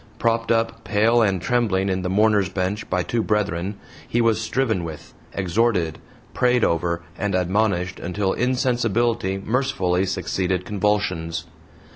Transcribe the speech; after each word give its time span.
Propped 0.17 0.51
up 0.51 0.83
pale 0.83 1.21
and 1.21 1.39
trembling 1.39 1.87
in 1.87 2.01
the 2.01 2.09
"Mourners' 2.09 2.49
Bench" 2.49 2.89
by 2.89 3.03
two 3.03 3.21
brethren, 3.21 3.75
he 4.07 4.19
was 4.19 4.41
"striven 4.41 4.83
with," 4.83 5.13
exhorted, 5.31 5.99
prayed 6.33 6.63
over, 6.63 7.03
and 7.19 7.35
admonished, 7.35 7.99
until 7.99 8.33
insensibility 8.33 9.37
mercifully 9.37 10.07
succeeded 10.07 10.65
convulsions. 10.65 11.45